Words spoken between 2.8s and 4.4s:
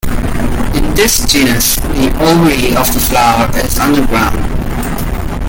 the flower is underground.